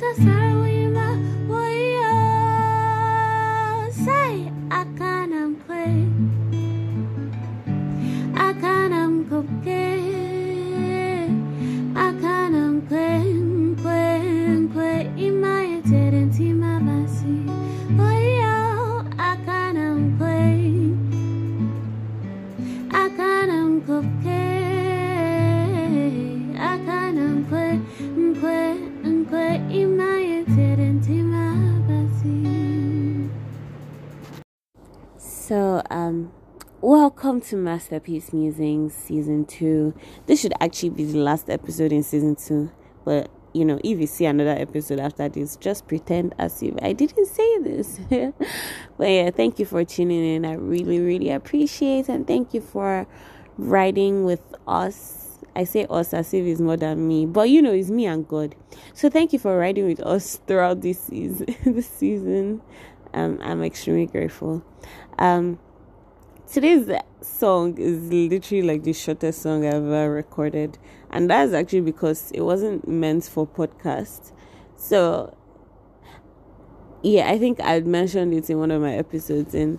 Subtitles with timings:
[0.00, 1.06] isa ta sao ima
[35.90, 36.32] um,
[36.80, 39.92] welcome to Masterpiece Musings Season 2.
[40.26, 42.70] This should actually be the last episode in Season 2,
[43.04, 46.92] but you know, if you see another episode after this, just pretend as if I
[46.92, 47.98] didn't say this.
[48.96, 50.44] but yeah, thank you for tuning in.
[50.44, 53.08] I really, really appreciate and thank you for
[53.58, 55.40] riding with us.
[55.56, 58.26] I say us as if it's more than me, but you know, it's me and
[58.26, 58.54] God.
[58.94, 61.46] So thank you for riding with us throughout this season.
[61.64, 62.62] this season,
[63.12, 64.64] um, I'm extremely grateful.
[65.18, 65.58] Um,
[66.52, 70.78] today's song is literally like the shortest song I've ever recorded,
[71.10, 74.32] and that's actually because it wasn't meant for podcast.
[74.76, 75.36] So,
[77.02, 79.78] yeah, I think I'd mentioned it in one of my episodes in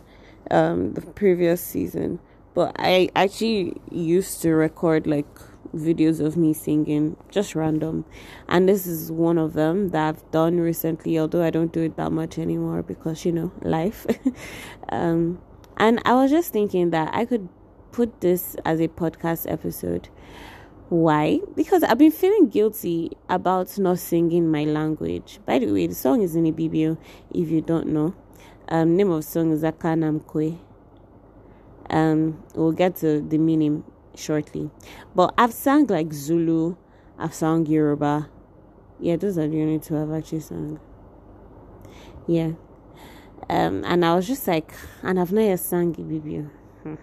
[0.49, 2.19] um, the previous season,
[2.53, 5.27] but I actually used to record like
[5.75, 8.05] videos of me singing just random.
[8.47, 11.95] And this is one of them that I've done recently although I don't do it
[11.95, 14.05] that much anymore because you know life.
[14.89, 15.39] Um
[15.81, 17.49] and I was just thinking that I could
[17.91, 20.07] put this as a podcast episode
[20.87, 25.95] why because I've been feeling guilty about not singing my language by the way the
[25.95, 26.97] song is in Ibibio
[27.33, 28.13] if you don't know
[28.69, 30.57] um name of song is Akanam Kwe
[31.89, 33.83] um we'll get to the meaning
[34.15, 34.69] shortly.
[35.15, 36.75] But I've sung like Zulu,
[37.17, 38.29] I've sung Yoruba.
[38.99, 40.79] Yeah, those are the only two I've actually sung.
[42.27, 42.51] Yeah.
[43.49, 44.71] Um, and I was just like,
[45.03, 46.49] and I've not yet sung Ibibio.
[46.83, 46.95] Hmm.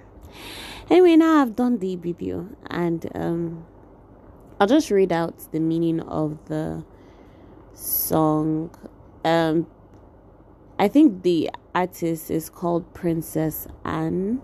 [0.91, 3.67] Anyway, now I've done the Ibibio, and um,
[4.61, 6.85] I'll just read out the meaning of the
[7.75, 8.71] song.
[9.25, 9.67] Um,
[10.79, 14.41] I think the artist is called Princess Anne.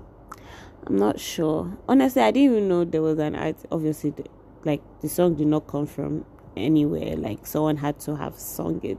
[0.86, 1.76] I'm not sure.
[1.88, 3.56] Honestly, I didn't even know there was an art.
[3.72, 4.26] Obviously, the,
[4.64, 6.26] like the song did not come from
[6.56, 7.16] anywhere.
[7.16, 8.98] Like someone had to have sung it.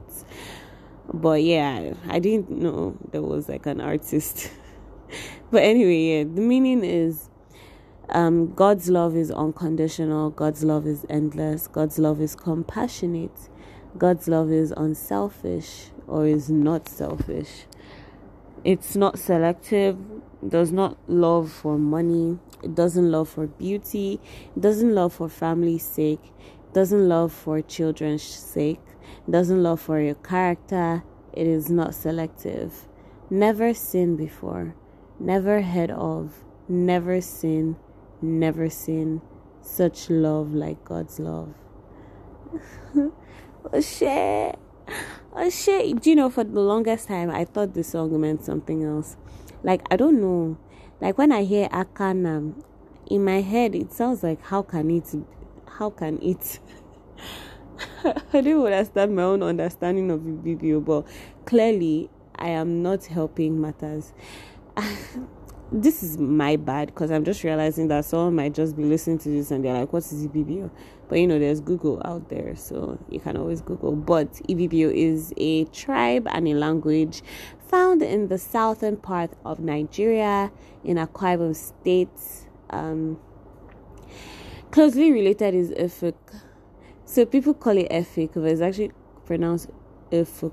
[1.12, 4.50] But yeah, I didn't know there was like an artist.
[5.50, 7.30] but anyway, yeah, the meaning is
[8.10, 10.30] um, God's love is unconditional.
[10.30, 11.68] God's love is endless.
[11.68, 13.48] God's love is compassionate.
[13.96, 17.66] God's love is unselfish or is not selfish.
[18.64, 19.98] It's not selective
[20.46, 24.20] does not love for money it doesn't love for beauty
[24.54, 26.32] it doesn't love for family's sake
[26.76, 28.86] doesn't love for children's sake
[29.30, 31.02] doesn't love for your character
[31.36, 32.88] it is not selective.
[33.28, 34.74] Never sin before.
[35.20, 36.32] Never heard of.
[36.66, 37.76] Never sin.
[38.22, 39.20] Never sin.
[39.60, 41.54] Such love like god's love.
[43.72, 44.56] Oh shit
[45.34, 48.84] oh shit do you know for the longest time i thought the song meant something
[48.84, 49.16] else.
[49.64, 50.56] Like I don't know.
[51.00, 52.54] Like when I hear Akana,
[53.10, 55.12] in my head it sounds like how can it
[55.68, 56.58] how can it
[58.32, 61.06] I don't understand my own understanding of the but
[61.44, 64.12] clearly I am not helping matters.
[65.72, 69.28] this is my bad because I'm just realizing that someone might just be listening to
[69.30, 70.70] this and they're like, "What is Ibibio?"
[71.08, 73.92] But you know, there's Google out there, so you can always Google.
[73.96, 77.22] But Ibibio is a tribe and a language
[77.68, 80.52] found in the southern part of Nigeria
[80.84, 82.10] in Akwa Ibom State.
[82.70, 83.18] Um,
[84.76, 86.14] closely related is Efik.
[87.06, 88.92] So people call it Efik, but it's actually
[89.24, 89.70] pronounced
[90.12, 90.52] Efik.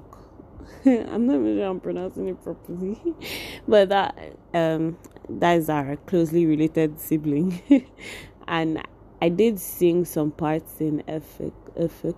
[0.85, 2.97] I'm not sure I'm pronouncing it properly,
[3.67, 4.17] but that
[4.53, 4.97] um
[5.27, 7.61] that is our closely related sibling,
[8.47, 8.81] and
[9.21, 11.51] I did sing some parts in Efik.
[11.77, 12.15] Efik.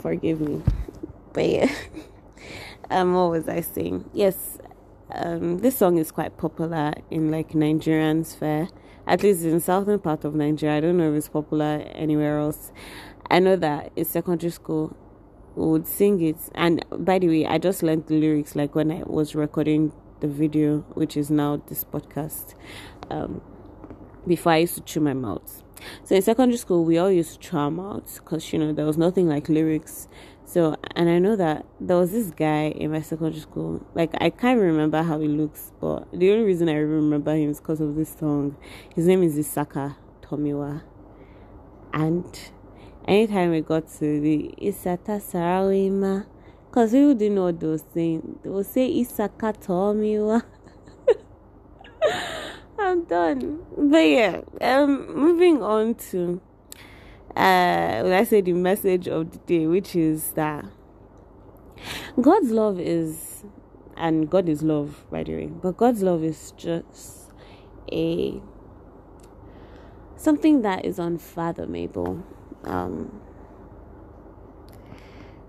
[0.00, 0.60] Forgive me,
[1.34, 1.72] but yeah.
[2.90, 4.10] um, what was I saying?
[4.12, 4.58] Yes,
[5.12, 8.66] um, this song is quite popular in like Nigerian sphere,
[9.06, 10.76] at least in southern part of Nigeria.
[10.76, 12.72] I don't know if it's popular anywhere else.
[13.30, 14.96] I know that in secondary school
[15.54, 18.90] we would sing it, and by the way, I just learned the lyrics like when
[18.90, 22.54] I was recording the video, which is now this podcast.
[23.10, 23.42] Um,
[24.26, 25.62] before I used to chew my mouth.
[26.04, 28.96] so in secondary school we all used to tram mouths because you know there was
[28.96, 30.08] nothing like lyrics
[30.44, 33.84] so and i know that there was this guy in my secondary school.
[33.94, 37.60] Like i can't remember how he looks but the only reason i remember him is
[37.60, 38.56] because of this song.
[38.94, 40.82] His name is isaka tomiwa.
[41.92, 42.24] And
[43.06, 46.26] anytime we got to the isata sarawima
[46.72, 48.38] because people didn't know were saying?
[48.42, 50.42] They would say isaka tomiwa.
[52.78, 53.60] I'm done.
[53.76, 56.40] But yeah, um, moving on to
[57.36, 60.64] uh, when I say the message of the day, which is that
[62.20, 63.44] God's love is,
[63.96, 67.32] and God is love, by the way, but God's love is just
[67.90, 68.40] a
[70.16, 72.22] something that is unfathomable.
[72.64, 73.20] Um,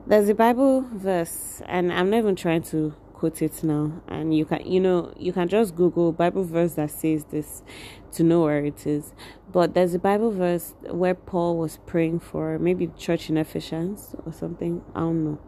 [0.08, 4.02] there's a Bible verse, and I'm not even trying to quote it now.
[4.10, 7.64] And you can you know you can just google bible verse that says this
[8.12, 9.14] to know where it is.
[9.50, 14.34] But there's a bible verse where paul was praying for maybe church in ephesians or
[14.34, 14.84] something.
[14.94, 15.40] I don't know.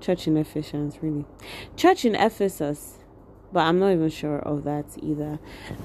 [0.00, 1.24] Church in ephesians really.
[1.76, 2.98] Church in ephesus
[3.52, 5.38] but i'm not even sure of that either.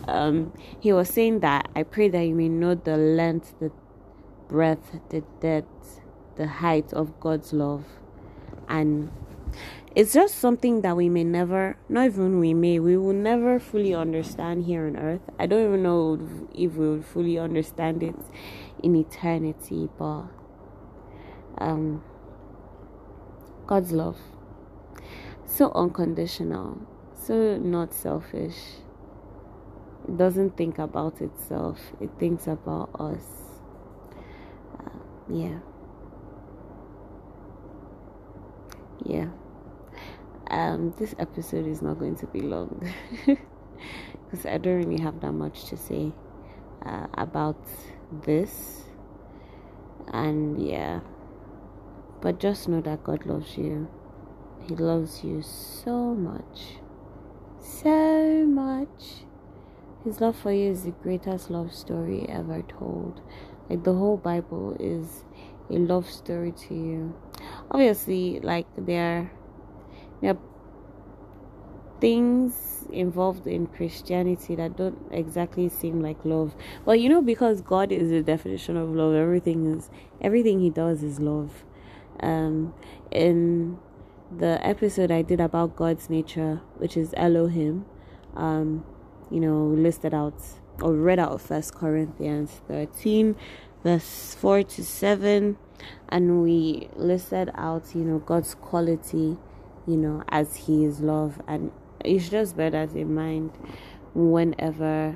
[0.07, 3.71] Um he was saying that i pray that you may know the length the
[4.47, 6.01] breadth the depth
[6.35, 7.85] the height of god's love.
[8.67, 9.11] And
[9.97, 13.95] it's just something that we may never, not even we may, we will never fully
[13.95, 15.21] understand here on earth.
[15.39, 16.19] I don't even know
[16.53, 18.13] if we will fully understand it
[18.83, 20.25] in eternity, but
[21.57, 22.03] um,
[23.65, 24.19] God's love,
[25.47, 26.79] so unconditional,
[27.15, 28.53] so not selfish.
[30.07, 33.23] It doesn't think about itself, it thinks about us.
[34.79, 35.57] Uh, yeah.
[39.03, 39.29] Yeah
[40.67, 42.91] um, this episode is not going to be long
[43.25, 46.11] because I don't really have that much to say
[46.85, 47.57] uh, about
[48.25, 48.83] this.
[50.11, 51.01] And yeah,
[52.21, 53.87] but just know that God loves you.
[54.67, 56.79] He loves you so much.
[57.61, 59.25] So much.
[60.03, 63.21] His love for you is the greatest love story ever told.
[63.69, 65.23] Like the whole Bible is
[65.69, 67.15] a love story to you.
[67.71, 69.31] Obviously, like there
[70.21, 70.39] there are
[71.99, 76.55] things involved in Christianity that don't exactly seem like love.
[76.85, 79.89] But you know, because God is the definition of love, everything is
[80.21, 81.63] everything He does is love.
[82.19, 82.73] Um,
[83.11, 83.77] in
[84.35, 87.85] the episode I did about God's nature, which is Elohim,
[88.35, 88.85] um,
[89.29, 90.41] you know, listed out
[90.81, 93.35] or read out First Corinthians thirteen,
[93.83, 95.57] verse four to seven,
[96.09, 99.37] and we listed out, you know, God's quality
[99.87, 101.41] you know, as He is love.
[101.47, 101.71] And
[102.03, 103.51] it's just that in mind
[104.13, 105.15] whenever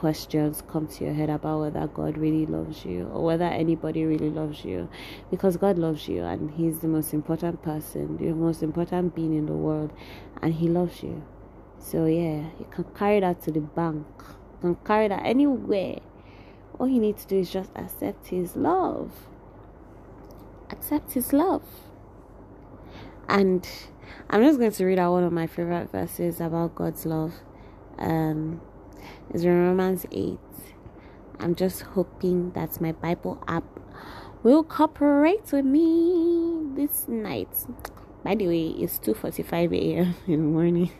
[0.00, 4.30] questions come to your head about whether God really loves you or whether anybody really
[4.30, 4.88] loves you
[5.30, 9.44] because God loves you and He's the most important person, the most important being in
[9.44, 9.92] the world,
[10.40, 11.22] and He loves you.
[11.78, 15.98] So, yeah, you can carry that to the bank, you can carry that anywhere.
[16.78, 19.12] All you need to do is just accept His love.
[20.70, 21.62] Accept His love.
[23.28, 23.68] And
[24.28, 27.34] I'm just going to read out one of my favorite verses about God's love.
[27.98, 28.60] Um,
[29.30, 30.38] it's in Romans 8.
[31.40, 33.64] I'm just hoping that my Bible app
[34.42, 37.48] will cooperate with me this night.
[38.22, 40.14] By the way, it's 2:45 a.m.
[40.26, 40.90] in the morning.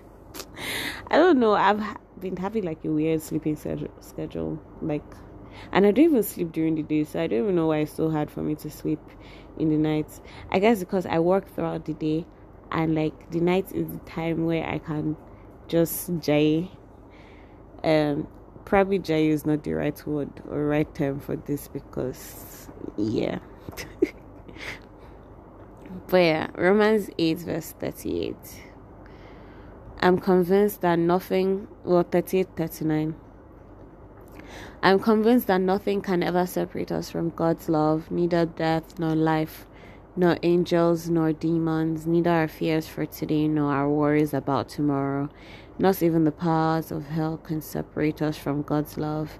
[1.11, 1.53] I don't know.
[1.53, 1.83] I've
[2.19, 5.05] been having like a weird sleeping schedule, like,
[5.73, 7.93] and I don't even sleep during the day, so I don't even know why it's
[7.93, 9.01] so hard for me to sleep
[9.59, 10.09] in the night.
[10.51, 12.27] I guess because I work throughout the day
[12.73, 15.17] and like the night is the time where I can
[15.69, 16.71] just jay.
[17.83, 18.29] Um,
[18.65, 23.39] probably jay is not the right word or right term for this because yeah.
[26.09, 28.37] but yeah, Romans 8 verse 38.
[30.03, 33.15] I'm convinced that nothing, well, 38, 39.
[34.83, 39.67] I'm convinced that nothing can ever separate us from God's love, neither death nor life,
[40.17, 45.29] nor angels nor demons, neither our fears for today nor our worries about tomorrow.
[45.79, 49.39] Not even the powers of hell can separate us from God's love.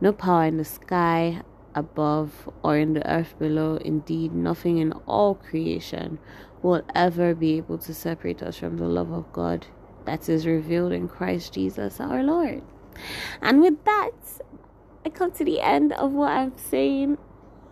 [0.00, 1.42] No power in the sky
[1.74, 6.18] above or in the earth below, indeed, nothing in all creation
[6.62, 9.66] will ever be able to separate us from the love of God
[10.06, 12.62] that is revealed in Christ Jesus our Lord.
[13.42, 14.12] And with that,
[15.04, 17.18] I come to the end of what I'm saying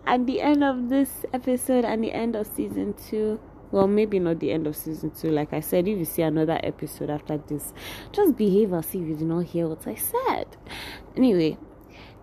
[0.05, 3.39] at the end of this episode and the end of season two.
[3.71, 5.29] Well, maybe not the end of season two.
[5.31, 7.73] Like I said, if you see another episode after this,
[8.11, 10.47] just behave as if you did not hear what I said.
[11.17, 11.57] Anyway,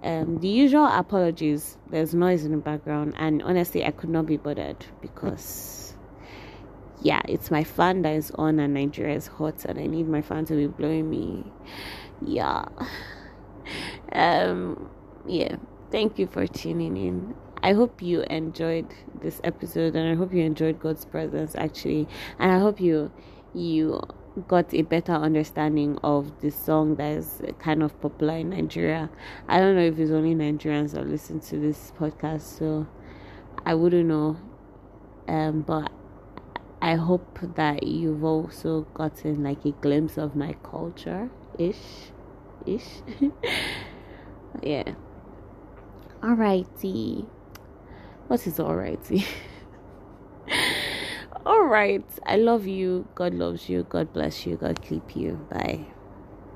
[0.02, 1.76] Um, the usual apologies.
[1.90, 5.94] There's noise in the background, and honestly, I could not be bothered because,
[7.02, 10.22] yeah, it's my fan that is on, and Nigeria is hot, and I need my
[10.22, 11.44] fan to be blowing me.
[12.22, 12.64] Yeah.
[14.12, 14.88] Um.
[15.26, 15.56] Yeah.
[15.92, 17.34] Thank you for tuning in.
[17.62, 18.86] I hope you enjoyed
[19.20, 23.12] this episode, and I hope you enjoyed God's presence actually, and I hope you
[23.52, 24.00] you
[24.46, 29.10] got a better understanding of the song that is kind of popular in Nigeria.
[29.48, 32.86] I don't know if it's only Nigerians that listen to this podcast, so
[33.66, 34.36] I wouldn't know.
[35.28, 35.90] Um, but
[36.80, 42.10] I hope that you've also gotten like a glimpse of my culture ish,
[42.66, 43.02] ish.
[44.62, 44.94] yeah.
[46.22, 47.26] Alrighty.
[48.30, 49.26] What is alrighty?
[51.46, 52.04] All right.
[52.24, 53.08] I love you.
[53.16, 53.82] God loves you.
[53.88, 54.54] God bless you.
[54.54, 55.44] God keep you.
[55.50, 55.84] Bye.